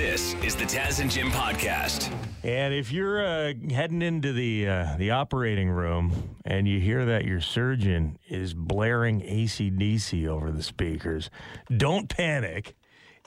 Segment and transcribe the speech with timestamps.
[0.00, 2.10] This is the Taz and Jim podcast.
[2.42, 7.26] And if you're uh, heading into the uh, the operating room and you hear that
[7.26, 11.28] your surgeon is blaring ACDC over the speakers,
[11.76, 12.76] don't panic.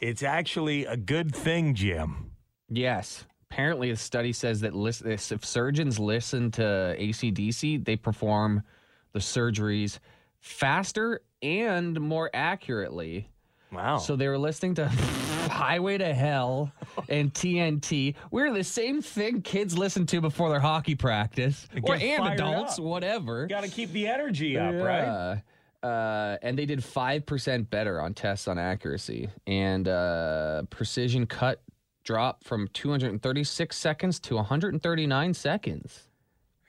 [0.01, 2.31] It's actually a good thing, Jim.
[2.69, 3.23] Yes.
[3.51, 6.63] Apparently, a study says that lis- if surgeons listen to
[6.99, 8.63] ACDC, they perform
[9.11, 9.99] the surgeries
[10.39, 13.29] faster and more accurately.
[13.71, 13.99] Wow.
[13.99, 14.91] So they were listening to
[15.49, 16.71] Highway to Hell
[17.09, 18.15] and TNT.
[18.31, 23.47] We're the same thing kids listen to before their hockey practice, or and adults, whatever.
[23.47, 25.41] got to keep the energy up, right?
[25.81, 31.61] Uh, and they did five percent better on tests on accuracy and uh, precision cut
[32.03, 36.07] dropped from 236 seconds to 139 seconds.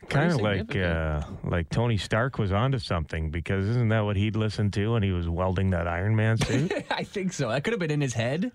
[0.09, 4.37] Kind of like uh, like Tony Stark was onto something because isn't that what he'd
[4.37, 6.73] listen to when he was welding that Iron Man suit?
[6.91, 7.49] I think so.
[7.49, 8.53] That could have been in his head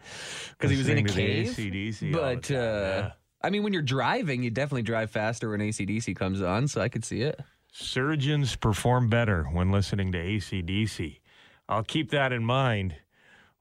[0.52, 1.59] because he was in a Listening to the cave.
[1.59, 3.12] AC/DC all the But uh, yeah.
[3.41, 6.67] I mean, when you're driving, you definitely drive faster when ACDC comes on.
[6.67, 7.39] So I could see it.
[7.72, 11.19] Surgeons perform better when listening to ACDC.
[11.67, 12.95] I'll keep that in mind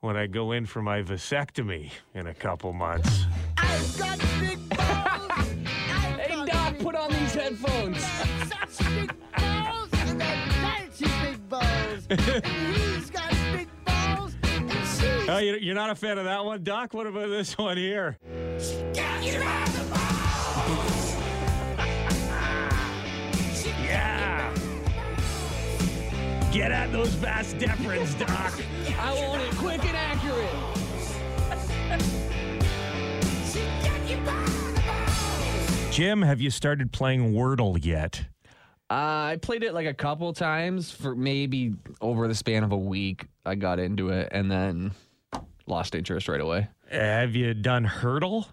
[0.00, 3.24] when I go in for my vasectomy in a couple months.
[7.38, 8.02] Headphones.
[8.48, 15.28] such big balls, and that daddy's big balls, and he's got big balls, and she's
[15.28, 16.94] Oh, you- you're not a fan of that one, Doc?
[16.94, 18.18] What about this one here?
[23.82, 24.54] Yeah.
[26.52, 28.52] Get at those vas deferens, Doc.
[29.00, 30.54] I want it quick and accurate.
[35.98, 38.24] Jim, have you started playing Wordle yet?
[38.88, 42.76] Uh, I played it like a couple times for maybe over the span of a
[42.76, 43.26] week.
[43.44, 44.92] I got into it and then
[45.66, 46.68] lost interest right away.
[46.88, 48.46] Have you done Heardle?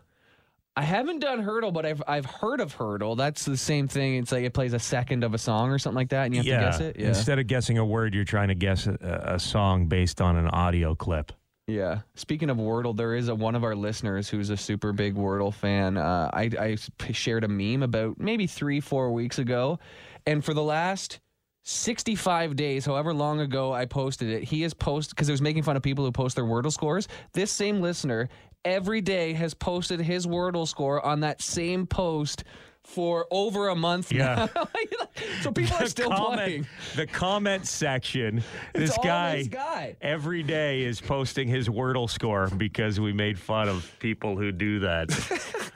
[0.75, 3.15] I haven't done Heardle, but I've I've heard of Heardle.
[3.15, 4.15] That's the same thing.
[4.15, 6.41] It's like it plays a second of a song or something like that, and you
[6.41, 6.99] have to guess it.
[6.99, 10.36] Yeah, Instead of guessing a word, you're trying to guess a, a song based on
[10.36, 11.31] an audio clip.
[11.67, 12.02] Yeah.
[12.15, 15.53] Speaking of Wordle, there is a one of our listeners who's a super big Wordle
[15.53, 15.98] fan.
[15.98, 19.80] Uh, I I shared a meme about maybe three four weeks ago,
[20.26, 21.20] and for the last.
[21.67, 25.64] 65 days, however long ago I posted it, he has posted because it was making
[25.64, 27.08] fun of people who post their Wordle scores.
[27.33, 28.30] This same listener
[28.64, 32.43] every day has posted his Wordle score on that same post
[32.85, 34.47] for over a month Yeah.
[34.55, 34.67] now.
[35.41, 36.67] so people are still comment, playing.
[36.95, 38.43] the comment section.
[38.73, 39.95] This guy, this guy.
[40.01, 44.79] every day is posting his Wordle score because we made fun of people who do
[44.79, 45.11] that.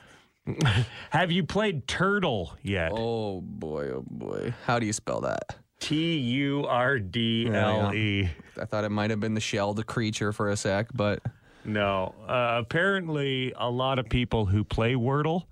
[1.12, 2.92] Have you played Turdle yet?
[2.94, 4.54] Oh boy, oh boy.
[4.66, 5.56] How do you spell that?
[5.80, 8.30] T U R D L E.
[8.60, 11.22] I thought it might have been the shelled creature for a sec, but
[11.66, 12.16] No.
[12.28, 15.44] Uh, apparently, a lot of people who play Wordle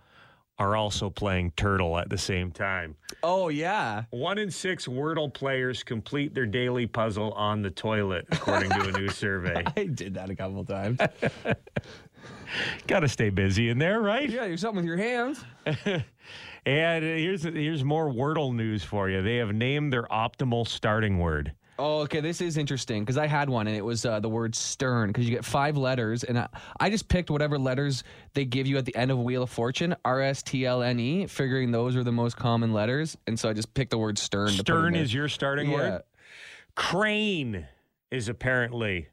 [0.60, 2.96] are also playing Turdle at the same time.
[3.24, 4.04] oh yeah.
[4.10, 8.92] One in six Wordle players complete their daily puzzle on the toilet, according to a
[8.92, 9.64] new survey.
[9.78, 11.00] I did that a couple times.
[12.88, 14.30] Got to stay busy in there, right?
[14.30, 15.44] yeah, do something with your hands.
[16.66, 19.22] And here's here's more Wordle news for you.
[19.22, 21.54] They have named their optimal starting word.
[21.80, 22.22] Oh, okay.
[22.22, 25.26] This is interesting because I had one and it was uh, the word stern because
[25.26, 26.48] you get five letters and I,
[26.80, 29.96] I just picked whatever letters they give you at the end of Wheel of Fortune,
[30.04, 33.50] R S T L N E, figuring those are the most common letters, and so
[33.50, 34.50] I just picked the word stern.
[34.50, 35.76] Stern is your starting yeah.
[35.76, 36.02] word.
[36.76, 37.68] Crane
[38.12, 39.10] is apparently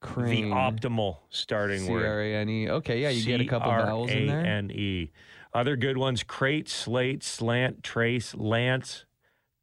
[0.00, 0.50] Crane.
[0.50, 2.06] the optimal starting C word.
[2.06, 2.70] R A N E.
[2.70, 4.42] Okay, yeah, you get a couple vowels in there.
[4.42, 5.10] C-R-A-N-E.
[5.54, 9.06] Other good ones: crate, slate, slant, trace, lance,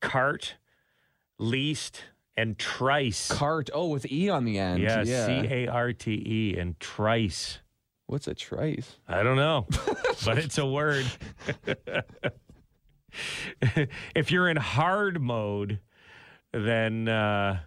[0.02, 0.56] cart,
[1.38, 2.06] least,
[2.38, 3.30] and trice.
[3.32, 3.70] Cart.
[3.74, 4.82] Oh, with E on the end.
[4.82, 5.26] yeah, yeah.
[5.26, 7.60] C A R T E and trice.
[8.08, 8.98] What's a trice?
[9.08, 9.66] I don't know,
[10.26, 11.06] but it's a word.
[14.16, 15.80] if you're in hard mode,
[16.52, 17.60] then uh,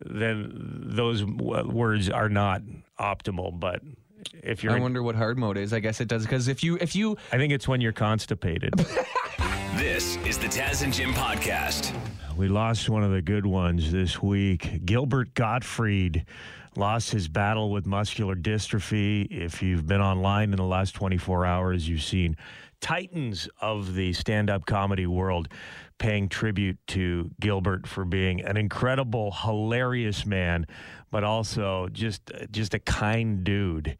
[0.00, 0.52] then
[0.86, 2.62] those w- words are not
[3.00, 3.58] optimal.
[3.58, 3.82] But
[4.42, 5.72] if you're, I in- wonder what hard mode is.
[5.72, 8.74] I guess it does because if you if you I think it's when you're constipated.
[9.76, 11.94] This is the Taz and Jim podcast.
[12.38, 14.86] We lost one of the good ones this week.
[14.86, 16.24] Gilbert Gottfried
[16.76, 19.26] lost his battle with muscular dystrophy.
[19.28, 22.36] If you've been online in the last 24 hours, you've seen
[22.80, 25.48] titans of the stand up comedy world
[25.98, 30.64] paying tribute to Gilbert for being an incredible, hilarious man,
[31.10, 33.98] but also just just a kind dude.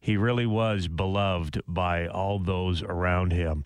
[0.00, 3.64] He really was beloved by all those around him.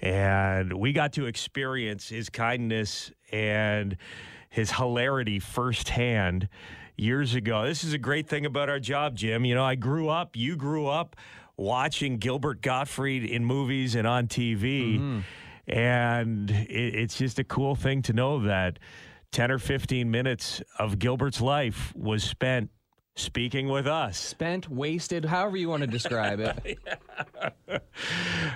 [0.00, 3.96] And we got to experience his kindness and
[4.50, 6.48] his hilarity firsthand
[6.96, 7.64] years ago.
[7.64, 9.44] This is a great thing about our job, Jim.
[9.44, 11.16] You know, I grew up, you grew up
[11.56, 14.98] watching Gilbert Gottfried in movies and on TV.
[14.98, 15.20] Mm-hmm.
[15.70, 18.78] And it, it's just a cool thing to know that
[19.32, 22.70] 10 or 15 minutes of Gilbert's life was spent
[23.14, 24.18] speaking with us.
[24.18, 26.78] Spent, wasted, however you want to describe it.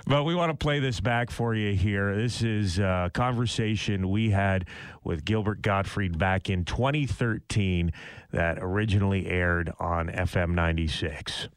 [0.09, 2.15] But we want to play this back for you here.
[2.15, 4.67] This is a conversation we had
[5.03, 7.93] with Gilbert Gottfried back in 2013
[8.31, 11.49] that originally aired on FM 96.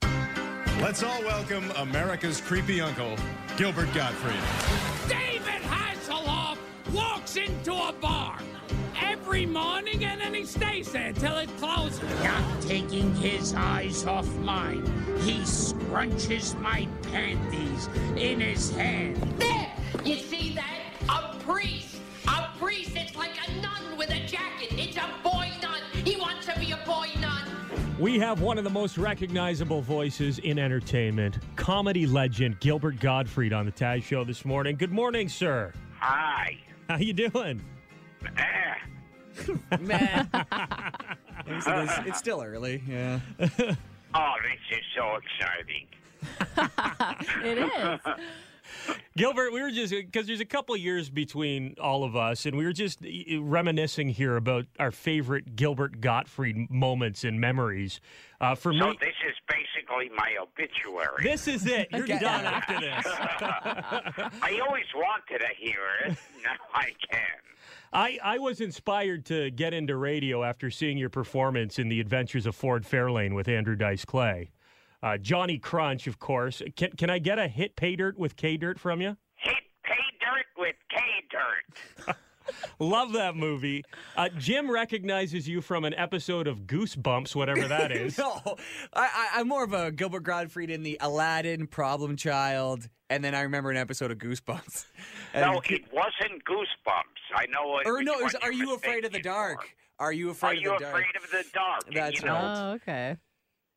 [0.82, 3.16] Let's all welcome America's creepy uncle,
[3.56, 4.34] Gilbert Gottfried.
[5.08, 6.58] David Hasselhoff
[6.92, 7.79] walks into a bar
[9.30, 12.02] every morning and then he stays there till it closes.
[12.24, 14.84] Not taking his eyes off mine,
[15.22, 19.18] he scrunches my panties in his hand.
[19.38, 19.72] There!
[20.04, 20.80] You see that?
[21.10, 21.98] A priest!
[22.28, 22.94] A priest!
[22.96, 24.70] It's like a nun with a jacket!
[24.72, 25.84] It's a boy nun!
[26.04, 27.48] He wants to be a boy nun!
[28.00, 33.68] We have one of the most recognizable voices in entertainment, comedy legend Gilbert Gottfried on
[33.68, 34.76] the Taz Show this morning.
[34.76, 35.72] Good morning, sir.
[36.00, 36.58] Hi.
[36.90, 37.62] How you doing?
[38.26, 38.74] Eh,
[39.90, 40.24] Eh.
[41.48, 42.84] it's, it's still early.
[42.88, 43.20] Yeah.
[44.14, 45.88] Oh, this is so exciting.
[47.44, 48.00] It is.
[49.18, 52.64] Gilbert, we were just because there's a couple years between all of us, and we
[52.66, 58.00] were just eh, reminiscing here about our favorite Gilbert Gottfried moments and memories.
[58.40, 61.24] Uh, for So me, this is basically my obituary.
[61.24, 61.90] this is it.
[61.92, 63.06] You're done after this.
[64.42, 66.18] I always wanted to hear it.
[66.44, 67.22] Now I can.
[67.92, 72.46] I, I was inspired to get into radio after seeing your performance in The Adventures
[72.46, 74.52] of Ford Fairlane with Andrew Dice Clay.
[75.02, 76.62] Uh, Johnny Crunch, of course.
[76.76, 79.16] Can, can I get a hit pay dirt with K dirt from you?
[79.36, 79.54] Hit
[79.84, 80.98] pay dirt with K
[81.32, 82.16] dirt.
[82.80, 83.84] Love that movie.
[84.18, 88.18] Uh, Jim recognizes you from an episode of Goosebumps, whatever that is.
[88.20, 88.42] No,
[88.94, 93.36] I, I, I'm more of a Gilbert Gottfried in the Aladdin, Problem Child, and then
[93.36, 94.86] I remember an episode of Goosebumps.
[95.34, 97.36] And No, it wasn't Goosebumps.
[97.36, 97.86] I know it.
[97.88, 99.62] or no, it was Are you're Afraid of the Dark?
[99.62, 100.06] for.
[100.06, 100.50] Are you afraid?
[100.50, 100.96] Are afraid you of the dark?
[100.96, 101.94] afraid of the dark?
[101.94, 102.58] That's you know, right.
[102.58, 103.18] Oh, okay.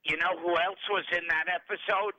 [0.05, 2.15] You know who else was in that episode?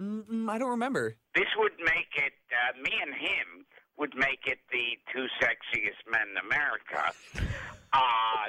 [0.00, 1.16] Mm, I don't remember.
[1.34, 2.32] This would make it.
[2.50, 3.66] Uh, me and him
[3.98, 7.12] would make it the two sexiest men in America.
[7.94, 7.98] Uh,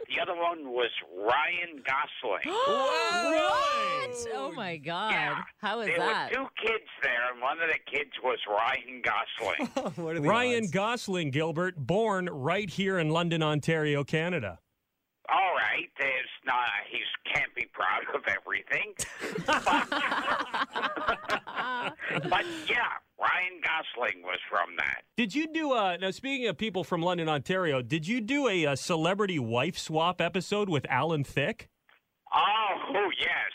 [0.07, 2.55] the other one was Ryan Gosling.
[4.05, 4.27] What?
[4.33, 5.11] Oh my God.
[5.11, 5.41] Yeah.
[5.57, 6.29] How is there that?
[6.29, 9.93] were two kids there, and one of the kids was Ryan Gosling.
[10.05, 10.71] what are the Ryan odds?
[10.71, 14.59] Gosling, Gilbert, born right here in London, Ontario, Canada.
[15.29, 16.67] All right, there's not.
[16.89, 16.99] He
[17.33, 18.93] can't be proud of everything.
[22.29, 25.03] but yeah, Ryan Gosling was from that.
[25.17, 28.65] Did you do uh now speaking of people from London, Ontario, did you do a,
[28.65, 31.69] uh celebrity wife swap episode with Alan Thicke?
[32.33, 33.51] Oh yes,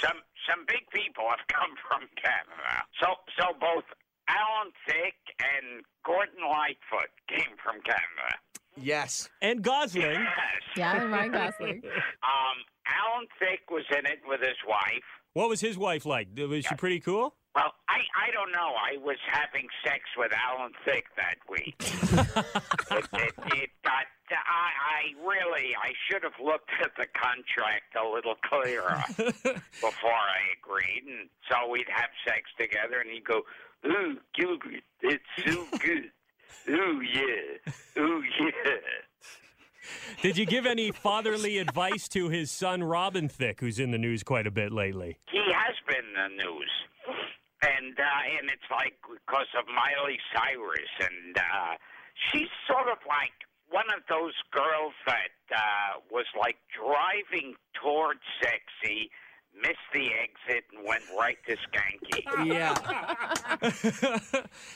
[0.00, 0.18] some
[0.48, 2.84] some big people have come from Canada.
[3.00, 3.84] So so both
[4.28, 8.36] Alan Thicke and Gordon Lightfoot came from Canada.
[8.76, 9.28] Yes.
[9.40, 10.02] And Gosling.
[10.04, 10.62] Yes.
[10.76, 11.82] Yeah, and Ryan Gosling.
[12.22, 15.02] Um, Alan Thicke was in it with his wife.
[15.34, 16.28] What was his wife like?
[16.36, 17.34] Was she pretty cool?
[17.54, 18.72] Well, I, I don't know.
[18.78, 21.74] I was having sex with Alan Thicke that week.
[22.90, 24.06] it, it, it got.
[24.30, 24.70] I,
[25.02, 25.74] I really.
[25.76, 31.04] I should have looked at the contract a little clearer before I agreed.
[31.06, 33.42] And so we'd have sex together, and he'd go,
[33.86, 36.10] "Ooh, Gilbert, it's so good.
[36.68, 38.76] Ooh yeah, ooh yeah."
[40.22, 44.22] Did you give any fatherly advice to his son Robin Thicke, who's in the news
[44.22, 45.18] quite a bit lately?
[45.30, 46.70] He has been in the news.
[47.62, 51.74] And uh, and it's like because of Miley Cyrus, and uh,
[52.30, 53.34] she's sort of like
[53.70, 59.10] one of those girls that uh, was like driving towards sexy,
[59.60, 62.22] missed the exit, and went right to skanky.
[62.46, 62.74] Yeah.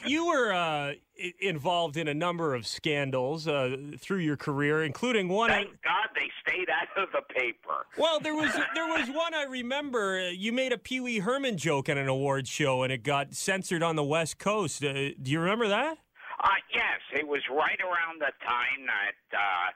[0.07, 0.93] you were uh,
[1.41, 5.51] involved in a number of scandals uh, through your career, including one.
[5.51, 7.87] I- Thank God they stayed out of the paper.
[7.99, 10.31] well, there was there was one I remember.
[10.31, 13.83] You made a Pee Wee Herman joke at an awards show, and it got censored
[13.83, 14.85] on the West Coast.
[14.85, 15.99] Uh, do you remember that?
[16.43, 19.71] Uh, yes, it was right around the time that uh,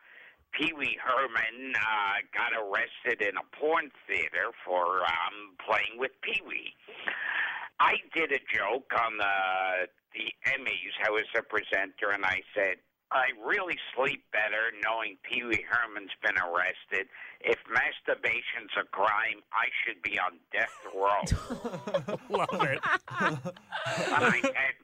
[0.52, 6.40] Pee Wee Herman uh, got arrested in a porn theater for um, playing with Pee
[6.46, 6.74] Wee.
[7.78, 10.94] I did a joke on the the Emmys.
[11.06, 12.76] I was a presenter, and I said,
[13.10, 17.08] "I really sleep better knowing Pee Wee Herman's been arrested.
[17.40, 21.24] If masturbation's a crime, I should be on death row."
[22.28, 22.80] Love it.
[23.20, 24.76] and, I, and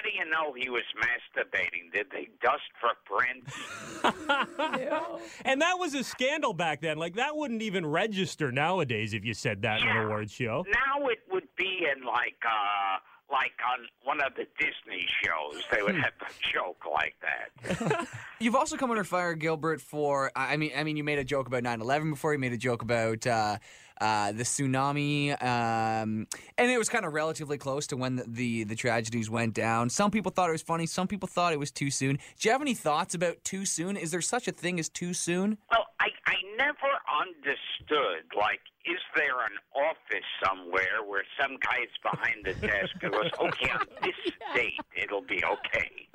[0.00, 1.92] how do you know he was masturbating?
[1.92, 3.54] Did they dust for prints?
[5.44, 6.96] And that was a scandal back then.
[6.98, 10.04] Like that wouldn't even register nowadays if you said that in an Yeah.
[10.06, 10.64] awards show.
[10.68, 12.98] Now it would be in like uh
[13.30, 15.62] like on one of the Disney shows.
[15.70, 18.08] They would have a joke like that.
[18.40, 21.24] You've also come under fire, Gilbert, for I I mean, I mean, you made a
[21.24, 22.32] joke about 9/11 before.
[22.32, 23.58] You made a joke about uh,
[24.00, 26.26] uh, the tsunami, um,
[26.56, 29.90] and it was kind of relatively close to when the, the the tragedies went down.
[29.90, 30.86] Some people thought it was funny.
[30.86, 32.16] Some people thought it was too soon.
[32.16, 33.96] Do you have any thoughts about too soon?
[33.96, 35.58] Is there such a thing as too soon?
[35.70, 42.44] Well, I I never understood like is there an office somewhere where some guy's behind
[42.44, 46.08] the desk and goes, okay, on this date it'll be okay.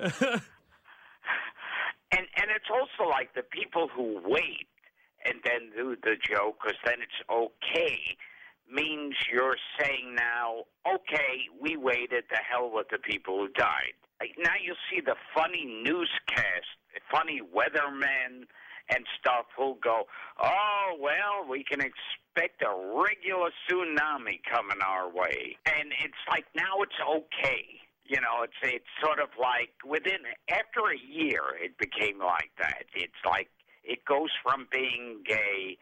[2.12, 4.66] and and it's also like the people who wait
[5.26, 8.16] and then do the joke because then it's okay
[8.70, 12.24] means you're saying now, okay, we waited.
[12.30, 13.94] The hell with the people who died.
[14.38, 16.66] Now you'll see the funny newscast,
[17.10, 18.46] funny weathermen
[18.88, 20.04] and stuff who'll go,
[20.42, 26.80] oh well, we can expect a regular tsunami coming our way, and it's like now
[26.82, 27.64] it's okay.
[28.04, 32.84] You know, it's it's sort of like within after a year, it became like that.
[32.94, 33.48] It's like
[33.86, 35.76] it goes from being a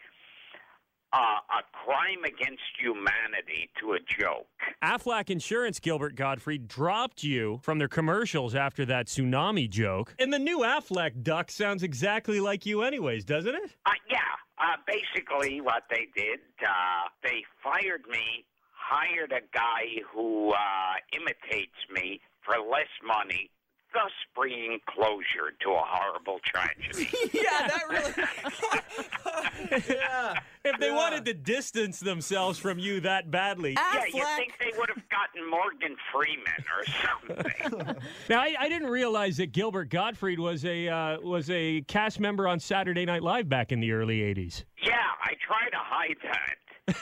[1.15, 4.49] uh, a crime against humanity to a joke.
[4.83, 10.15] Aflac Insurance, Gilbert Gottfried, dropped you from their commercials after that tsunami joke.
[10.19, 13.77] And the new Aflac duck sounds exactly like you, anyways, doesn't it?
[13.87, 14.19] Uh, yeah,
[14.59, 21.79] uh, basically what they did, uh, they fired me, hired a guy who uh, imitates
[21.93, 23.51] me for less money,
[23.95, 27.09] thus bringing closure to a horrible tragedy.
[27.33, 29.85] yeah, that really.
[29.97, 30.41] yeah.
[30.65, 33.77] If they wanted to distance themselves from you that badly.
[33.95, 37.97] yeah, you think they would have gotten Morgan Freeman or something?
[38.29, 42.49] Now, I, I didn't realize that Gilbert Gottfried was a uh, was a cast member
[42.49, 44.65] on Saturday Night Live back in the early '80s.
[44.83, 46.97] yeah, I try to hide that.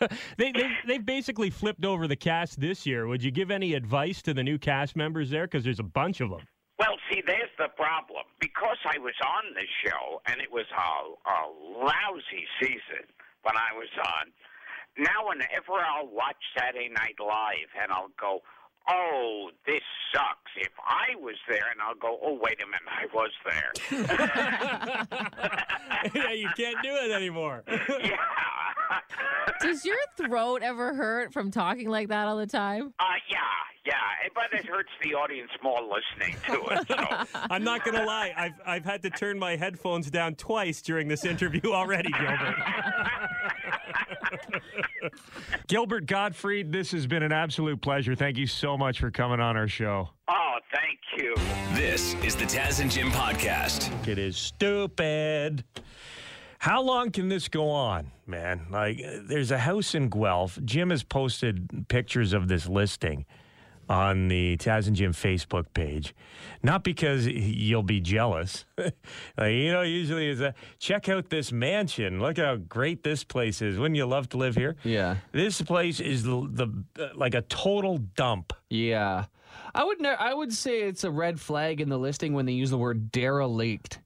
[0.36, 3.06] They they they've basically flipped over the cast this year.
[3.06, 5.46] Would you give any advice to the new cast members there?
[5.46, 6.40] Because there's a bunch of them.
[6.78, 8.24] Well, see, there's the problem.
[8.40, 11.40] Because I was on the show, and it was a, a
[11.84, 13.04] lousy season
[13.42, 14.32] when I was on,
[14.96, 18.42] now whenever I'll watch Saturday Night Live and I'll go,
[18.88, 20.52] oh, this sucks.
[20.56, 23.72] If I was there, and I'll go, oh, wait a minute, I was there.
[26.14, 27.64] yeah, you can't do it anymore.
[27.68, 28.16] yeah.
[29.60, 32.92] Does your throat ever hurt from talking like that all the time?
[32.98, 33.38] Uh, yeah,
[33.84, 33.94] yeah,
[34.34, 36.86] but it hurts the audience more listening to it.
[36.88, 36.96] So.
[37.50, 38.32] I'm not gonna lie.
[38.36, 42.56] I've I've had to turn my headphones down twice during this interview already, Gilbert.
[45.68, 48.14] Gilbert Gottfried, this has been an absolute pleasure.
[48.14, 50.10] Thank you so much for coming on our show.
[50.28, 51.34] Oh, thank you.
[51.74, 53.90] This is the Taz and Jim podcast.
[54.06, 55.64] It is stupid.
[56.58, 58.66] How long can this go on, man?
[58.70, 60.58] Like, there's a house in Guelph.
[60.64, 63.26] Jim has posted pictures of this listing
[63.88, 66.14] on the Taz and Jim Facebook page.
[66.62, 68.64] Not because you'll be jealous.
[68.76, 68.92] like,
[69.52, 72.20] you know, usually is a check out this mansion.
[72.20, 73.78] Look how great this place is.
[73.78, 74.76] Wouldn't you love to live here?
[74.84, 75.16] Yeah.
[75.32, 78.52] This place is the, the uh, like a total dump.
[78.68, 79.26] Yeah.
[79.74, 82.52] I would ne- I would say it's a red flag in the listing when they
[82.52, 84.00] use the word derelict.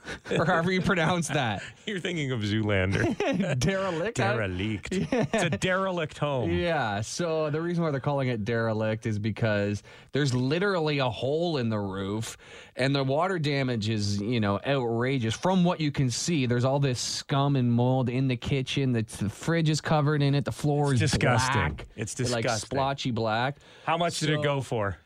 [0.30, 1.62] or however you pronounce that.
[1.86, 3.58] You're thinking of Zoolander.
[3.58, 4.16] derelict.
[4.16, 4.88] Derelict.
[4.92, 6.50] It's a derelict home.
[6.50, 9.82] Yeah, so the reason why they're calling it derelict is because
[10.12, 12.36] there's literally a hole in the roof
[12.76, 15.34] and the water damage is, you know, outrageous.
[15.34, 18.92] From what you can see, there's all this scum and mold in the kitchen.
[18.92, 20.44] The, the fridge is covered in it.
[20.44, 21.52] The floor It's is disgusting.
[21.74, 21.86] black.
[21.96, 22.66] It's Like disgusting.
[22.66, 23.56] splotchy black.
[23.84, 24.96] How much did it go for?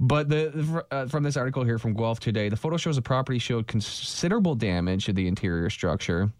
[0.00, 3.38] But the, uh, from this article here from Guelph today, the photo shows the property
[3.38, 6.32] showed considerable damage to the interior structure.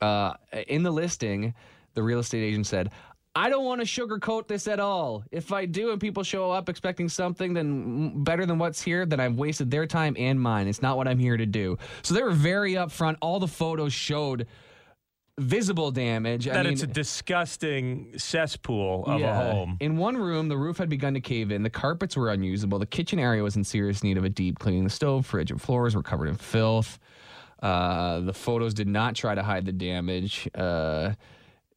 [0.00, 0.32] Uh,
[0.66, 1.52] in the listing,
[1.92, 2.90] the real estate agent said,
[3.38, 5.22] I don't want to sugarcoat this at all.
[5.30, 9.20] If I do and people show up expecting something then better than what's here, then
[9.20, 10.66] I've wasted their time and mine.
[10.66, 11.78] It's not what I'm here to do.
[12.02, 13.14] So they were very upfront.
[13.22, 14.48] All the photos showed
[15.38, 16.48] visible damage.
[16.48, 19.40] I That mean, it's a disgusting cesspool of yeah.
[19.40, 19.76] a home.
[19.78, 21.62] In one room, the roof had begun to cave in.
[21.62, 22.80] The carpets were unusable.
[22.80, 24.82] The kitchen area was in serious need of a deep cleaning.
[24.82, 26.98] The stove, fridge, and floors were covered in filth.
[27.62, 31.12] Uh, the photos did not try to hide the damage, uh,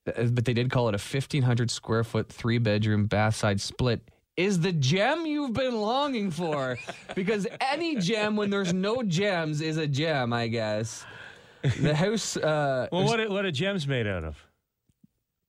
[0.05, 4.01] but they did call it a 1,500 square foot, three bedroom, bath side split.
[4.38, 6.77] Is the gem you've been longing for?
[7.15, 11.05] because any gem, when there's no gems, is a gem, I guess.
[11.79, 12.38] The house.
[12.38, 14.38] Uh, Well, what are, what are gems made out of?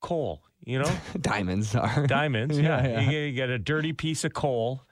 [0.01, 0.91] Coal, you know?
[1.21, 2.07] diamonds are.
[2.07, 2.89] Diamonds, Yeah, yeah.
[2.89, 3.01] yeah.
[3.01, 4.83] You, get, you get a dirty piece of coal,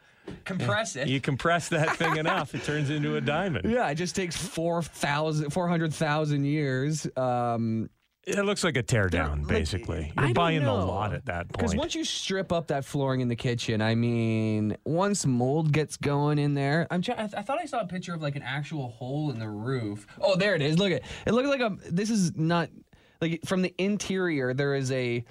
[0.44, 1.08] compress it.
[1.08, 3.70] You compress that thing enough, it turns into a diamond.
[3.70, 7.06] Yeah, it just takes 4,000 400,000 years.
[7.16, 7.90] Um,
[8.24, 10.12] It looks like a teardown, basically.
[10.18, 11.52] You're buying the lot at that point.
[11.52, 15.96] Because once you strip up that flooring in the kitchen, I mean, once mold gets
[15.96, 17.00] going in there, I'm.
[17.00, 19.38] Try- I, th- I thought I saw a picture of like an actual hole in
[19.38, 20.06] the roof.
[20.20, 20.78] Oh, there it is.
[20.78, 21.04] Look at it.
[21.26, 21.76] It Looks like a.
[21.90, 22.68] This is not
[23.22, 24.52] like from the interior.
[24.52, 25.24] There is a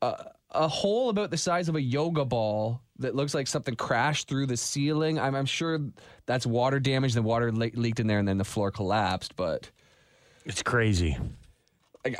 [0.00, 4.28] a, a hole about the size of a yoga ball that looks like something crashed
[4.28, 5.18] through the ceiling.
[5.20, 5.78] I'm, I'm sure
[6.24, 7.12] that's water damage.
[7.12, 9.36] The water le- leaked in there, and then the floor collapsed.
[9.36, 9.70] But
[10.46, 11.18] It's crazy.
[12.04, 12.16] Like,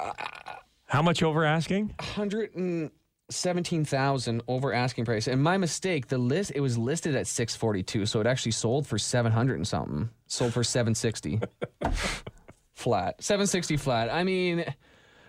[0.86, 1.94] How much over asking?
[1.98, 5.28] 117,000 over asking price.
[5.28, 8.98] And my mistake, the list it was listed at 642, so it actually sold for
[8.98, 10.10] 700 and something.
[10.26, 11.40] Sold for 760.
[12.74, 13.22] flat.
[13.22, 14.12] 760 flat.
[14.12, 14.64] I mean,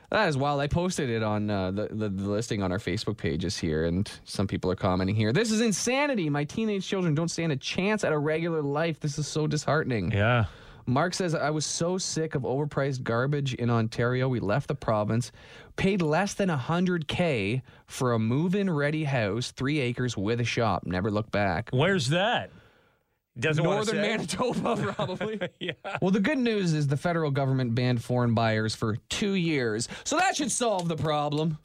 [0.10, 0.60] that is wild.
[0.60, 4.10] I posted it on uh, the, the the listing on our Facebook pages here and
[4.26, 5.32] some people are commenting here.
[5.32, 6.30] This is insanity.
[6.30, 9.00] My teenage children don't stand a chance at a regular life.
[9.00, 10.12] This is so disheartening.
[10.12, 10.46] Yeah.
[10.86, 14.28] Mark says, I was so sick of overpriced garbage in Ontario.
[14.28, 15.32] We left the province,
[15.76, 20.86] paid less than 100K for a move in ready house, three acres with a shop.
[20.86, 21.70] Never looked back.
[21.72, 22.52] Where's that?
[23.40, 24.02] Doesn't Northern?
[24.02, 25.40] Manitoba, probably.
[25.60, 25.72] yeah.
[26.02, 29.88] Well, the good news is the federal government banned foreign buyers for two years.
[30.04, 31.58] So that should solve the problem.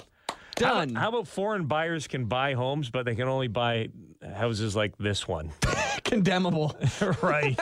[0.54, 0.94] Done.
[0.94, 3.88] How, how about foreign buyers can buy homes, but they can only buy
[4.34, 5.52] houses like this one?
[6.04, 6.74] Condemnable.
[7.20, 7.58] right.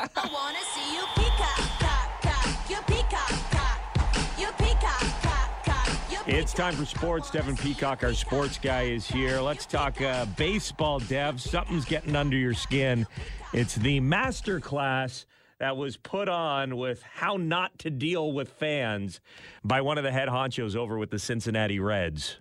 [6.27, 7.31] It's time for sports.
[7.31, 9.41] Devin Peacock, our sports guy, is here.
[9.41, 11.39] Let's talk uh, baseball, Dev.
[11.39, 13.07] Something's getting under your skin.
[13.53, 15.27] It's the master class
[15.59, 19.21] that was put on with how not to deal with fans
[19.63, 22.39] by one of the head honchos over with the Cincinnati Reds.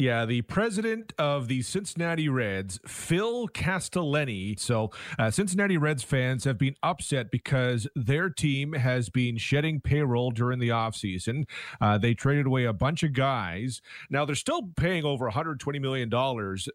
[0.00, 4.56] Yeah, the president of the Cincinnati Reds, Phil Castellini.
[4.56, 10.30] So, uh, Cincinnati Reds fans have been upset because their team has been shedding payroll
[10.30, 11.48] during the offseason.
[11.80, 13.82] Uh, they traded away a bunch of guys.
[14.08, 16.08] Now, they're still paying over $120 million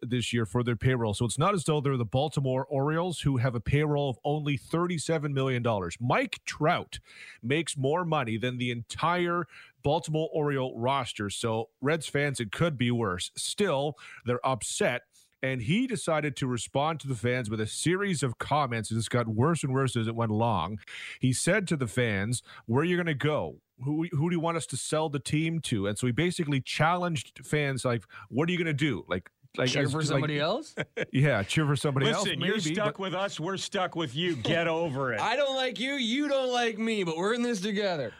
[0.02, 1.14] this year for their payroll.
[1.14, 4.58] So, it's not as though they're the Baltimore Orioles who have a payroll of only
[4.58, 5.64] $37 million.
[5.98, 6.98] Mike Trout
[7.42, 9.46] makes more money than the entire
[9.84, 11.30] Baltimore Oriole roster.
[11.30, 13.30] So, Reds fans, it could be worse.
[13.36, 13.94] Still,
[14.26, 15.02] they're upset.
[15.42, 18.90] And he decided to respond to the fans with a series of comments.
[18.90, 20.78] And it's got worse and worse as it went along.
[21.20, 23.56] He said to the fans, Where are you going to go?
[23.84, 25.86] Who, who do you want us to sell the team to?
[25.86, 29.04] And so he basically challenged fans, like, What are you going to do?
[29.06, 30.74] Like, like Cheer as- for like- somebody else?
[31.12, 32.24] Yeah, cheer for somebody else.
[32.24, 33.38] Listen, you're stuck but- with us.
[33.38, 34.36] We're stuck with you.
[34.36, 35.20] Get over it.
[35.20, 35.92] I don't like you.
[35.92, 38.14] You don't like me, but we're in this together.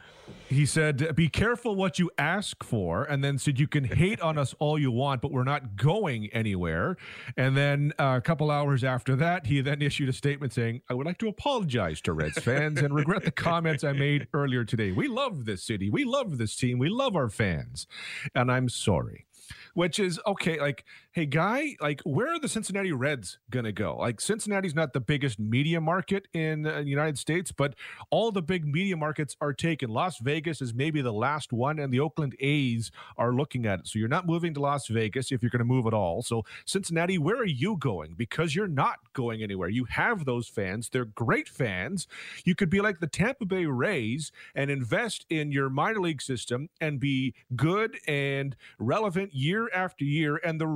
[0.49, 4.39] He said, "Be careful what you ask for," and then said, "You can hate on
[4.39, 6.97] us all you want, but we're not going anywhere."
[7.37, 10.95] And then uh, a couple hours after that, he then issued a statement saying, "I
[10.95, 14.93] would like to apologize to Reds fans and regret the comments I made earlier today.
[14.93, 17.87] We love this city, we love this team, we love our fans,
[18.35, 19.27] and I'm sorry."
[19.75, 20.85] Which is okay, like,
[21.15, 23.97] hey, guy, like, where are the Cincinnati Reds gonna go?
[23.97, 27.77] Like, Cincinnati's not the biggest media market in the United States, but
[28.11, 29.91] all the big media markets are taken.
[29.91, 33.87] Las Vegas is maybe the last one, and the Oakland A's are looking at it.
[33.87, 36.21] So you're not moving to Las Vegas if you're going to move at all.
[36.21, 38.15] So Cincinnati, where are you going?
[38.15, 39.69] Because you're not going anywhere.
[39.69, 42.09] You have those fans; they're great fans.
[42.45, 46.71] You could be like the Tampa Bay Rays and invest in your minor league system
[46.81, 50.41] and be good and relevant year after year.
[50.45, 50.67] And the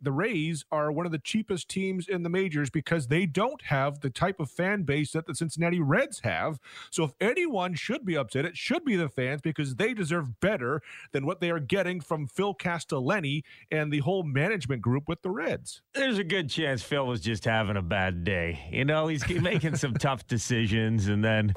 [0.00, 4.00] The Rays are one of the cheapest teams in the majors because they don't have
[4.00, 6.58] the type of fan base that the Cincinnati Reds have.
[6.90, 10.82] So if anyone should be upset, it should be the fans because they deserve better
[11.12, 15.30] than what they are getting from Phil Castellini and the whole management group with the
[15.30, 15.82] Reds.
[15.94, 18.68] There's a good chance Phil was just having a bad day.
[18.70, 21.08] You know, he's making some tough decisions.
[21.08, 21.54] And then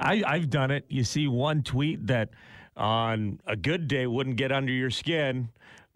[0.00, 0.84] I, I've done it.
[0.88, 2.30] You see one tweet that
[2.76, 5.48] on a good day wouldn't get under your skin.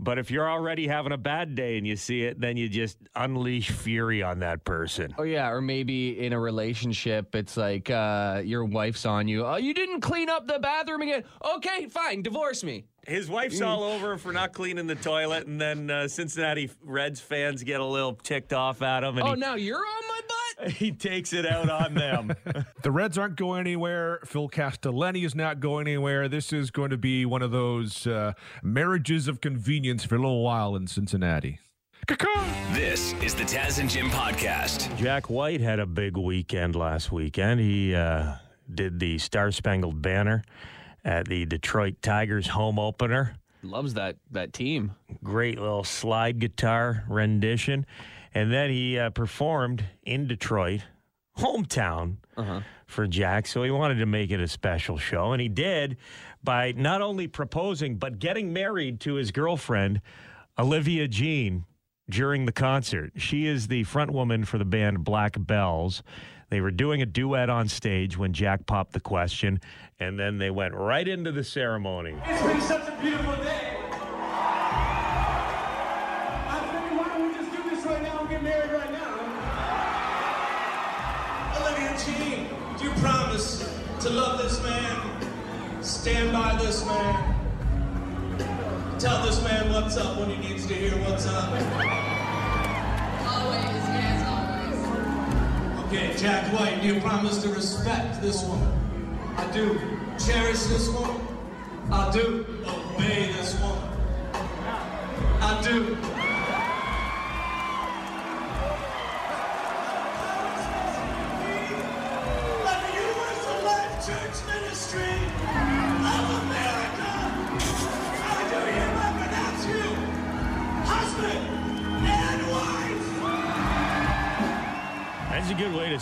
[0.02, 2.98] But if you're already having a bad day and you see it, then you just
[3.14, 5.14] unleash fury on that person.
[5.18, 9.44] Oh yeah, or maybe in a relationship, it's like uh, your wife's on you.
[9.44, 11.24] Oh, you didn't clean up the bathroom again.
[11.56, 12.84] Okay, fine, divorce me.
[13.06, 17.62] His wife's all over for not cleaning the toilet, and then uh, Cincinnati Reds fans
[17.62, 19.16] get a little ticked off at him.
[19.18, 20.70] And Oh, he, now you're on my butt.
[20.72, 22.34] he takes it out on them.
[22.82, 24.20] The Reds aren't going anywhere.
[24.24, 26.28] Phil Castellini is not going anywhere.
[26.28, 28.32] This is going to be one of those uh,
[28.62, 31.58] marriages of convenience for a little while in Cincinnati.
[32.72, 34.96] This is the Taz and Jim podcast.
[34.96, 37.60] Jack White had a big weekend last weekend.
[37.60, 38.34] He uh,
[38.74, 40.42] did the Star Spangled Banner
[41.04, 43.36] at the Detroit Tigers home opener.
[43.62, 44.94] Loves that that team.
[45.22, 47.84] Great little slide guitar rendition.
[48.32, 50.82] And then he uh, performed in Detroit,
[51.36, 52.16] hometown
[52.86, 53.46] for Jack.
[53.46, 55.32] So he wanted to make it a special show.
[55.32, 55.96] And he did
[56.42, 60.00] by not only proposing, but getting married to his girlfriend,
[60.58, 61.64] Olivia Jean,
[62.08, 63.12] during the concert.
[63.16, 66.02] She is the front woman for the band Black Belles.
[66.50, 69.60] They were doing a duet on stage when Jack popped the question,
[70.00, 72.16] and then they went right into the ceremony.
[72.26, 73.76] It's been such a beautiful day.
[76.48, 79.20] I figured, why don't we just do this right now and get married right now?
[81.60, 87.36] Olivia Jean, do you promise to love this man, stand by this man,
[88.98, 92.19] tell this man what's up when he needs to hear what's up?
[95.92, 98.72] Okay, Jack White, do you promise to respect this woman?
[99.37, 99.76] I do.
[100.24, 101.20] Cherish this woman?
[101.90, 102.46] I do.
[102.64, 103.90] Obey this woman?
[105.42, 105.96] I do.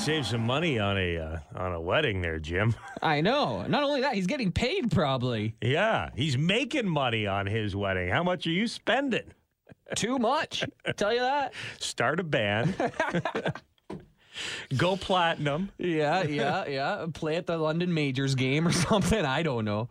[0.08, 2.74] Save some money on a uh, on a wedding there, Jim.
[3.02, 3.66] I know.
[3.66, 5.54] Not only that, he's getting paid probably.
[5.60, 8.08] Yeah, he's making money on his wedding.
[8.08, 9.34] How much are you spending?
[9.96, 10.64] Too much.
[10.96, 11.52] Tell you that.
[11.78, 12.74] Start a band.
[14.76, 15.70] Go platinum.
[15.78, 17.06] Yeah, yeah, yeah.
[17.12, 19.24] Play at the London Majors game or something.
[19.24, 19.88] I don't know.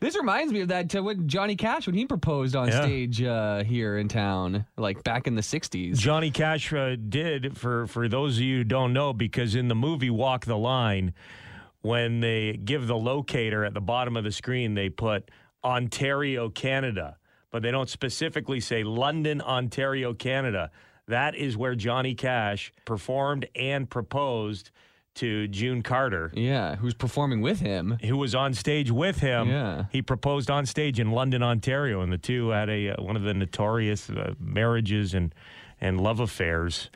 [0.00, 2.82] This reminds me of that uh, when Johnny Cash when he proposed on Yeah.
[2.82, 5.96] stage uh, here in town, like back in the '60s.
[5.98, 9.74] Johnny Cash uh, did for for those of you who don't know because in the
[9.74, 11.12] movie Walk the Line
[11.82, 15.30] when they give the locator at the bottom of the screen they put
[15.64, 17.16] Ontario Canada
[17.50, 20.70] but they don't specifically say London Ontario Canada
[21.10, 24.70] that is where Johnny Cash performed and proposed
[25.16, 27.98] to June Carter Yeah, who's performing with him?
[28.02, 29.84] who was on stage with him Yeah.
[29.92, 33.22] he proposed on stage in London Ontario and the two had a uh, one of
[33.22, 35.34] the notorious uh, marriages and
[35.80, 36.90] and love affairs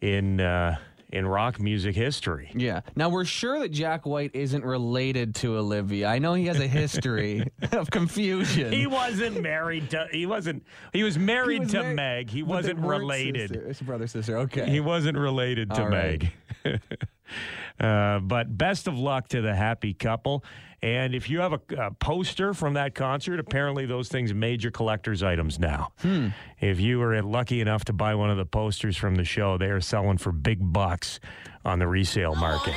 [0.00, 0.76] in uh,
[1.12, 2.50] in rock music history.
[2.54, 2.80] Yeah.
[2.96, 6.08] Now we're sure that Jack White isn't related to Olivia.
[6.08, 8.72] I know he has a history of confusion.
[8.72, 10.08] He wasn't married to.
[10.10, 10.64] He wasn't.
[10.92, 12.30] He was married was to mar- Meg.
[12.30, 13.50] He wasn't related.
[13.50, 14.38] sister- It's brother sister.
[14.38, 14.68] Okay.
[14.70, 16.22] He wasn't related to right.
[16.64, 16.80] Meg.
[17.80, 20.44] uh, but best of luck to the happy couple.
[20.82, 24.72] And if you have a, a poster from that concert, apparently those things made your
[24.72, 25.92] collector's items now.
[26.00, 26.28] Hmm.
[26.60, 29.70] If you were lucky enough to buy one of the posters from the show, they
[29.70, 31.20] are selling for big bucks
[31.64, 32.74] on the resale market.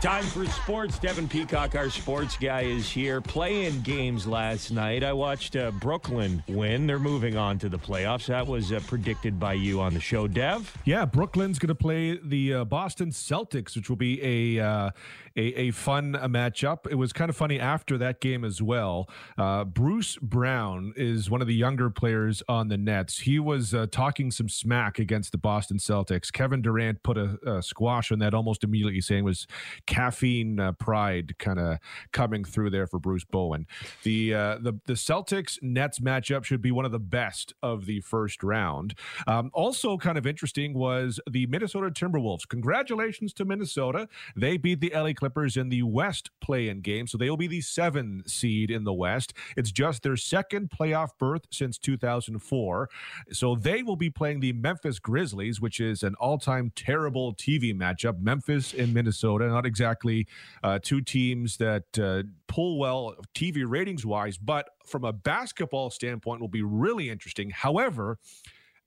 [0.00, 0.96] Time for sports.
[1.00, 5.02] Devin Peacock, our sports guy, is here playing games last night.
[5.02, 6.86] I watched uh, Brooklyn win.
[6.86, 8.26] They're moving on to the playoffs.
[8.26, 10.72] That was uh, predicted by you on the show, Dev.
[10.84, 14.22] Yeah, Brooklyn's going to play the uh, Boston Celtics, which will be
[14.58, 14.90] a uh,
[15.36, 16.86] a, a fun uh, matchup.
[16.88, 19.10] It was kind of funny after that game as well.
[19.36, 23.18] Uh, Bruce Brown is one of the younger players on the Nets.
[23.18, 26.32] He was talking some smack against the Boston Celtics.
[26.32, 29.48] Kevin Durant put a, a squash on that almost immediately, saying was
[29.88, 31.78] caffeine uh, pride kind of
[32.12, 33.66] coming through there for Bruce Bowen.
[34.04, 38.00] The uh, the the Celtics Nets matchup should be one of the best of the
[38.00, 38.94] first round.
[39.26, 42.46] Um, also, kind of interesting was the Minnesota Timberwolves.
[42.46, 44.08] Congratulations to Minnesota.
[44.36, 47.62] They beat the LA Clippers in the West play-in game, so they will be the
[47.62, 49.32] seven seed in the West.
[49.56, 52.90] It's just their second playoff berth since 2004.
[53.32, 58.20] So they will be playing the Memphis Grizzlies, which is an all-time terrible TV matchup.
[58.20, 64.38] Memphis and Minnesota, not exactly uh, two teams that uh, pull well TV ratings wise,
[64.38, 67.50] but from a basketball standpoint, will be really interesting.
[67.50, 68.18] However,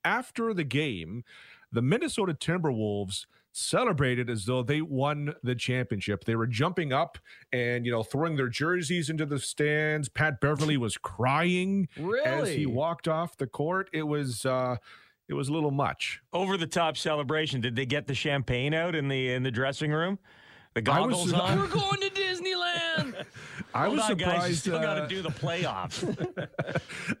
[0.04, 1.24] after the game,
[1.70, 6.24] the Minnesota Timberwolves celebrated as though they won the championship.
[6.24, 7.18] They were jumping up
[7.52, 10.08] and, you know, throwing their jerseys into the stands.
[10.08, 11.88] Pat Beverley was crying
[12.24, 13.90] as he walked off the court.
[13.92, 14.76] It was uh
[15.28, 16.20] it was a little much.
[16.32, 17.60] Over the top celebration.
[17.60, 20.18] Did they get the champagne out in the in the dressing room?
[20.74, 21.58] The I was- goggles on.
[21.60, 23.24] We're going to Disneyland.
[23.74, 24.26] I Hold was on, guys.
[24.26, 24.58] You surprised.
[24.60, 26.48] still got to uh, do the playoffs.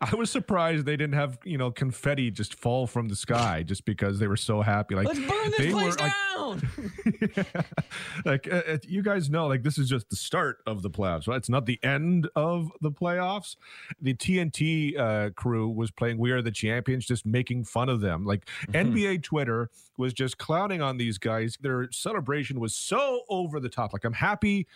[0.00, 3.84] I was surprised they didn't have you know confetti just fall from the sky just
[3.84, 4.94] because they were so happy.
[4.94, 6.62] Like Let's burn this they place were, like, down.
[8.24, 11.28] like uh, uh, you guys know like this is just the start of the playoffs
[11.28, 11.36] right?
[11.36, 13.56] it's not the end of the playoffs
[14.00, 18.24] the tnt uh, crew was playing we are the champions just making fun of them
[18.24, 23.68] like nba twitter was just clowning on these guys their celebration was so over the
[23.68, 24.66] top like i'm happy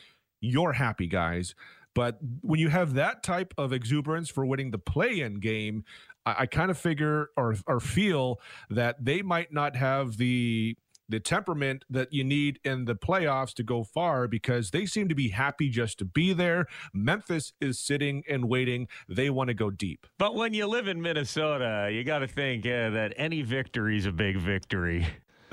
[0.41, 1.55] you're happy guys
[1.95, 5.83] But when you have that type of exuberance for winning the play-in game,
[6.27, 10.77] I, I kind of figure or or feel that they might not have the
[11.09, 15.15] the temperament that you need in the playoffs to go far because they seem to
[15.15, 16.67] be happy just to be there.
[16.93, 18.89] Memphis is sitting and waiting.
[19.09, 20.07] They want to go deep.
[20.19, 24.05] But when you live in Minnesota, you got to think uh, that any victory is
[24.07, 25.07] a big victory.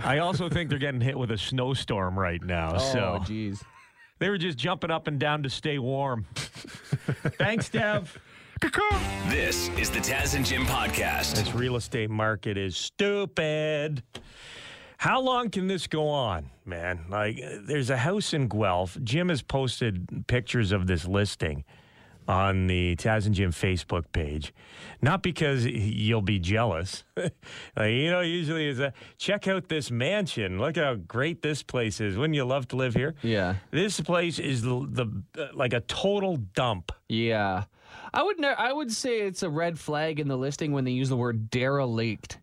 [0.03, 2.73] I also think they're getting hit with a snowstorm right now.
[2.79, 3.61] Oh, so jeez.
[4.19, 6.25] They were just jumping up and down to stay warm.
[6.35, 8.17] Thanks, Dev.
[9.27, 11.35] This is the Taz and Jim podcast.
[11.35, 14.03] This real estate market is stupid.
[14.97, 17.05] How long can this go on, man?
[17.09, 18.97] Like, there's a house in Guelph.
[19.03, 21.65] Jim has posted pictures of this listing
[22.27, 24.53] on the Taz and Jim Facebook page.
[25.01, 27.03] Not because you'll be jealous.
[27.17, 27.31] like,
[27.77, 30.59] you know, usually is a check out this mansion.
[30.59, 32.17] Look how great this place is.
[32.17, 33.15] Wouldn't you love to live here?
[33.21, 33.55] Yeah.
[33.71, 36.91] This place is the, the uh, like a total dump.
[37.09, 37.65] Yeah.
[38.13, 40.91] I would ne- I would say it's a red flag in the listing when they
[40.91, 42.39] use the word derelict.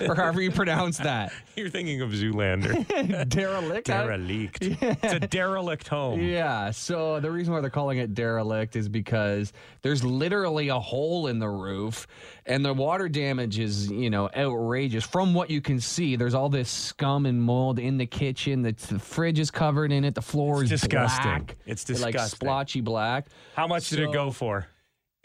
[0.00, 1.32] Or however you pronounce that.
[1.56, 3.28] You're thinking of Zoolander.
[3.28, 3.86] derelict.
[3.86, 4.62] derelict.
[4.80, 6.20] It's a derelict home.
[6.20, 6.70] Yeah.
[6.70, 11.38] So the reason why they're calling it derelict is because there's literally a hole in
[11.38, 12.06] the roof,
[12.46, 15.04] and the water damage is, you know, outrageous.
[15.04, 18.62] From what you can see, there's all this scum and mold in the kitchen.
[18.62, 20.14] The, the fridge is covered in it.
[20.14, 21.22] The floor It's is disgusting.
[21.24, 21.56] black.
[21.66, 22.18] It's disgusting.
[22.20, 23.26] Like splotchy black.
[23.54, 24.66] How much did it go for?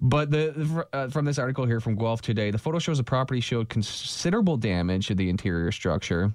[0.00, 3.40] But the uh, from this article here from Guelph today, the photo shows the property
[3.40, 6.32] showed considerable damage to the interior structure.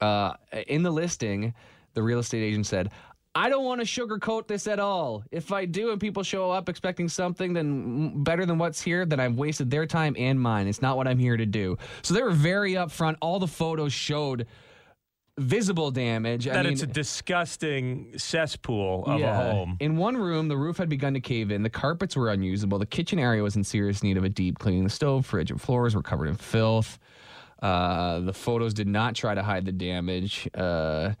[0.00, 0.34] Uh,
[0.68, 1.54] in the listing,
[1.94, 2.90] the real estate agent said,
[3.36, 5.24] I don't want to sugarcoat this at all.
[5.32, 9.18] If I do and people show up expecting something then better than what's here, then
[9.18, 10.68] I've wasted their time and mine.
[10.68, 11.76] It's not what I'm here to do.
[12.02, 13.16] So they were very upfront.
[13.20, 14.46] All the photos showed
[15.38, 16.44] visible damage.
[16.44, 19.40] That I mean, it's a disgusting cesspool of yeah.
[19.40, 19.76] a home.
[19.80, 21.62] In one room, the roof had begun to cave in.
[21.62, 22.78] The carpets were unusable.
[22.78, 24.84] The kitchen area was in serious need of a deep cleaning.
[24.84, 26.98] The stove, fridge, and floors were covered in filth.
[27.60, 31.14] Uh, the photos did not try to hide the damage, uh,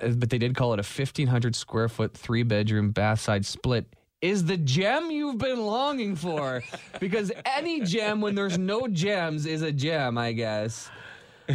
[0.00, 3.86] but they did call it a 1,500 square foot, three bedroom, bath side split.
[4.20, 6.62] Is the gem you've been longing for?
[7.00, 10.90] because any gem, when there's no gems, is a gem, I guess.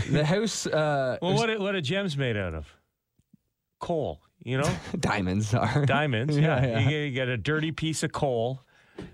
[0.09, 0.67] The house.
[0.67, 2.67] Uh, Well, what are- what are gems made out of?
[3.79, 4.69] Coal, you know?
[4.99, 5.85] diamonds are.
[5.85, 6.67] Diamonds, Yeah, yeah.
[6.67, 6.79] yeah.
[6.79, 8.61] You, get, you get a dirty piece of coal.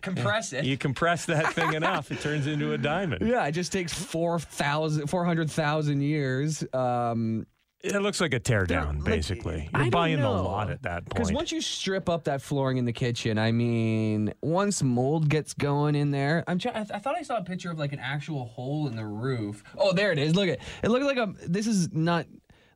[0.02, 0.64] Compress it.
[0.64, 3.28] You compress that thing enough, it turns into a diamond.
[3.28, 6.64] Yeah, it just takes 4,000 400,000 years.
[6.74, 7.46] Um,
[7.84, 9.70] It looks like a teardown, basically.
[9.76, 11.16] You're buying the lot at that point.
[11.16, 15.54] Because once you strip up that flooring in the kitchen, I mean, once mold gets
[15.54, 16.60] going in there, I'm.
[16.60, 18.96] Try- I, th- I thought I saw a picture of like an actual hole in
[18.96, 19.64] the roof.
[19.78, 20.34] Oh, there it is.
[20.34, 20.90] Look at it.
[20.90, 21.34] Looked like a.
[21.46, 22.26] This is not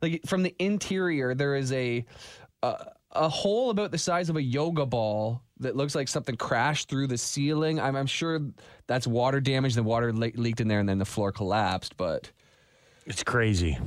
[0.01, 1.33] like from the interior.
[1.33, 2.03] There is a
[2.61, 6.89] a, a hole about the size of a yoga ball that looks like something crashed
[6.89, 7.79] through the ceiling.
[7.79, 8.41] I'm, I'm sure
[8.87, 9.73] that's water damage.
[9.73, 11.95] The water le- leaked in there, and then the floor collapsed.
[11.95, 12.29] But
[13.05, 13.77] it's crazy.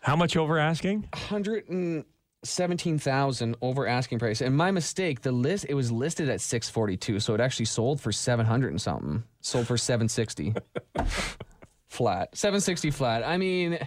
[0.00, 1.08] How much over asking?
[1.14, 2.04] hundred and
[2.42, 4.40] seventeen thousand over asking price.
[4.40, 7.66] And my mistake, the list it was listed at six forty two, so it actually
[7.66, 9.22] sold for seven hundred and something.
[9.40, 10.54] Sold for seven sixty.
[11.88, 12.36] flat.
[12.36, 13.26] Seven sixty flat.
[13.26, 13.78] I mean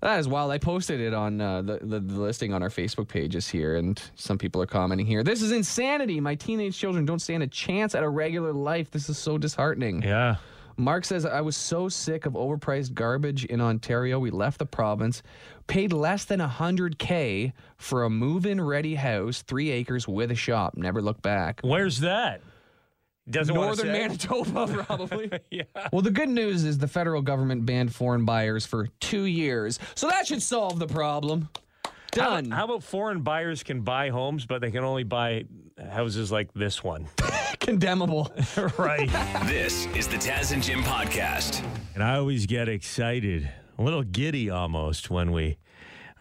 [0.00, 0.52] that is wild.
[0.52, 4.00] I posted it on uh, the, the the listing on our Facebook pages here, and
[4.14, 5.24] some people are commenting here.
[5.24, 6.20] This is insanity.
[6.20, 8.90] My teenage children don't stand a chance at a regular life.
[8.90, 10.02] This is so disheartening.
[10.02, 10.36] Yeah.
[10.78, 14.20] Mark says, I was so sick of overpriced garbage in Ontario.
[14.20, 15.24] We left the province,
[15.66, 20.76] paid less than 100K for a move in ready house, three acres with a shop.
[20.76, 21.60] Never looked back.
[21.62, 22.42] Where's that?
[23.28, 23.88] Doesn't Northern?
[23.92, 25.30] Manitoba, probably.
[25.50, 25.64] yeah.
[25.92, 29.80] Well, the good news is the federal government banned foreign buyers for two years.
[29.96, 31.48] So that should solve the problem.
[32.12, 32.50] Done.
[32.50, 35.44] How, how about foreign buyers can buy homes, but they can only buy
[35.90, 37.08] houses like this one?
[37.68, 38.32] Condemnable.
[38.78, 39.10] right.
[39.44, 41.62] This is the Taz and Jim podcast.
[41.94, 45.58] And I always get excited, a little giddy almost, when we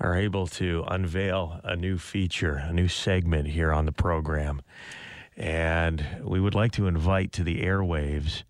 [0.01, 4.61] are able to unveil a new feature, a new segment here on the program.
[5.37, 8.43] And we would like to invite to the airwaves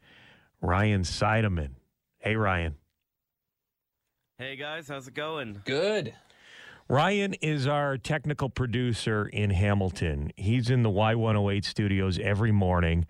[0.59, 1.73] Ryan Seideman.
[2.17, 2.77] Hey, Ryan.
[4.39, 5.61] Hey guys, how's it going?
[5.65, 6.15] Good.
[6.89, 10.31] Ryan is our technical producer in Hamilton.
[10.37, 13.05] He's in the Y108 studios every morning.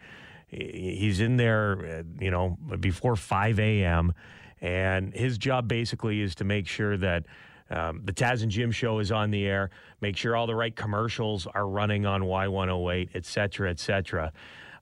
[0.47, 4.13] He's in there, uh, you know, before 5 a.m.
[4.61, 7.25] And his job basically is to make sure that
[7.69, 9.69] um, the Taz and Jim show is on the air,
[10.01, 14.31] make sure all the right commercials are running on Y108, et cetera, et cetera.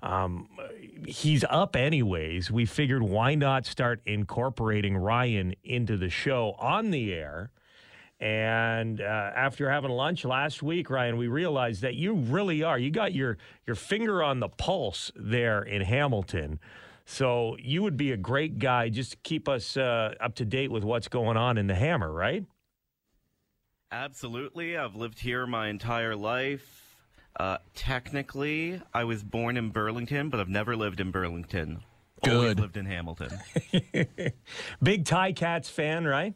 [0.03, 0.47] Um,
[1.05, 2.49] he's up anyways.
[2.49, 7.51] We figured why not start incorporating Ryan into the show on the air.
[8.19, 9.03] And uh,
[9.35, 12.79] after having lunch last week, Ryan, we realized that you really are.
[12.79, 16.59] You got your your finger on the pulse there in Hamilton.
[17.05, 20.71] So you would be a great guy just to keep us uh, up to date
[20.71, 22.45] with what's going on in the Hammer, right?
[23.91, 24.75] Absolutely.
[24.75, 26.81] I've lived here my entire life.
[27.39, 31.83] Uh, technically, I was born in Burlington, but I've never lived in Burlington.
[32.23, 32.59] Always Good.
[32.59, 33.29] lived in Hamilton.
[34.83, 36.33] Big Ti-Cats fan, right?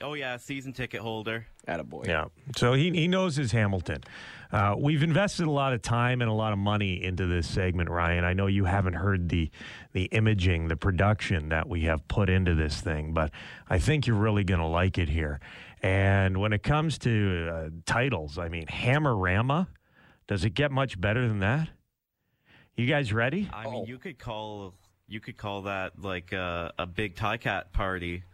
[0.00, 1.46] Oh yeah, season ticket holder.
[1.68, 2.06] Attaboy.
[2.08, 2.24] Yeah.
[2.56, 4.02] So he, he knows his Hamilton.
[4.50, 7.88] Uh, we've invested a lot of time and a lot of money into this segment,
[7.88, 8.24] Ryan.
[8.24, 9.50] I know you haven't heard the
[9.92, 13.30] the imaging, the production that we have put into this thing, but
[13.68, 15.40] I think you're really going to like it here.
[15.82, 19.66] And when it comes to uh, titles, I mean, Hammerama,
[20.26, 21.68] does it get much better than that?
[22.76, 23.50] You guys ready?
[23.52, 24.74] I mean, you could call
[25.06, 28.24] you could call that like a, a big Ti-Cat party.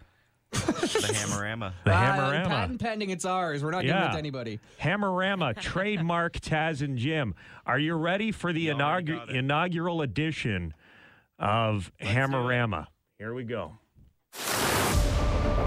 [0.52, 1.72] The Hammerama.
[1.84, 2.48] The Ah, Hammerama.
[2.48, 3.62] Patent pending, it's ours.
[3.62, 4.60] We're not giving it to anybody.
[4.80, 7.34] Hammerama, trademark Taz and Jim.
[7.66, 10.74] Are you ready for the inaugu- inaugural edition
[11.38, 12.86] of Hammerama?
[13.18, 13.78] Here we go.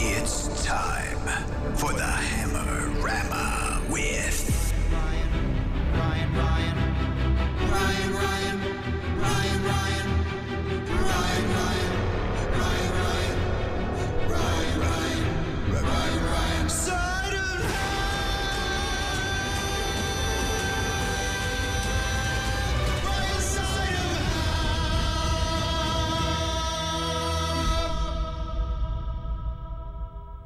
[0.04, 1.18] It's time
[1.76, 2.04] for the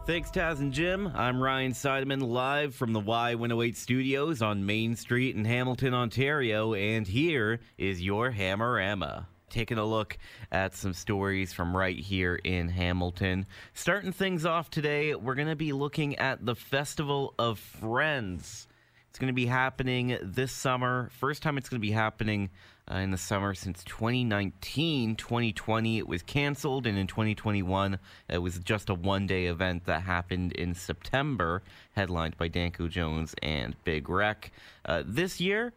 [0.06, 1.12] Thanks, Taz and Jim.
[1.16, 7.08] I'm Ryan Seideman, live from the Y108 studios on Main Street in Hamilton, Ontario, and
[7.08, 9.26] here is your Hammerama.
[9.50, 10.20] Taking a look
[10.52, 13.48] at some stories from right here in Hamilton.
[13.74, 18.68] Starting things off today, we're going to be looking at the Festival of Friends.
[19.10, 21.10] It's going to be happening this summer.
[21.14, 22.52] First time it's going to be happening
[22.92, 25.16] uh, in the summer since 2019.
[25.16, 30.52] 2020 it was canceled, and in 2021 it was just a one-day event that happened
[30.54, 31.64] in September,
[31.96, 34.52] headlined by Danko Jones and Big Wreck.
[34.86, 35.74] Uh, this year,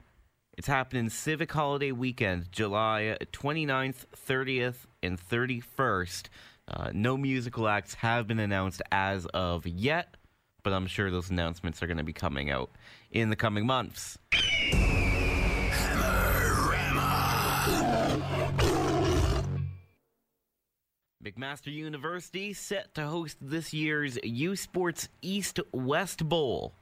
[0.56, 6.26] it's happening Civic Holiday Weekend, July 29th, 30th, and 31st.
[6.66, 10.16] Uh, no musical acts have been announced as of yet,
[10.62, 12.70] but I'm sure those announcements are going to be coming out
[13.10, 14.18] in the coming months.
[21.28, 26.72] McMaster University set to host this year's U Sports East West Bowl.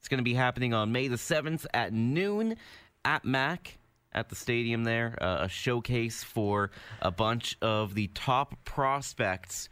[0.00, 2.56] It's going to be happening on May the 7th at noon
[3.04, 3.78] at Mac
[4.12, 5.16] at the stadium there.
[5.20, 9.68] Uh, a showcase for a bunch of the top prospects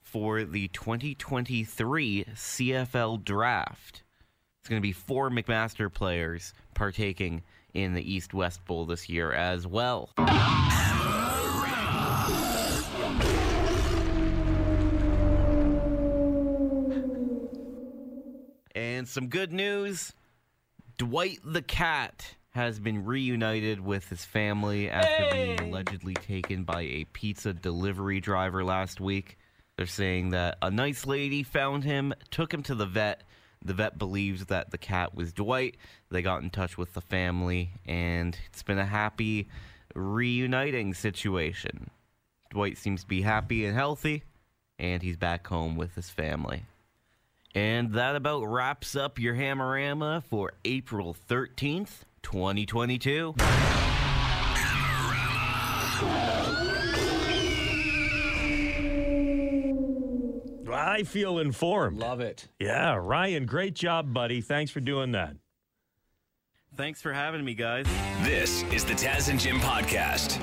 [0.00, 4.04] for the 2023 CFL draft.
[4.60, 7.42] It's going to be four McMaster players partaking
[7.74, 10.08] in the East West Bowl this year as well.
[19.06, 20.14] And some good news
[20.98, 27.04] Dwight the Cat has been reunited with his family after being allegedly taken by a
[27.12, 29.38] pizza delivery driver last week.
[29.76, 33.22] They're saying that a nice lady found him, took him to the vet.
[33.64, 35.76] The vet believes that the cat was Dwight.
[36.10, 39.46] They got in touch with the family, and it's been a happy
[39.94, 41.90] reuniting situation.
[42.50, 44.24] Dwight seems to be happy and healthy,
[44.80, 46.64] and he's back home with his family.
[47.56, 53.34] And that about wraps up your Hammerama for April 13th, 2022.
[60.70, 61.98] I feel informed.
[61.98, 62.48] Love it.
[62.60, 64.42] Yeah, Ryan, great job, buddy.
[64.42, 65.36] Thanks for doing that.
[66.76, 67.86] Thanks for having me, guys.
[68.20, 70.42] This is the Taz and Jim podcast.